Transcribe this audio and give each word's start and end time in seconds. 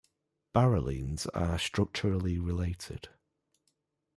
Barrelenes 0.55 1.27
are 1.31 1.59
structurally 1.59 2.39
related. 2.39 3.09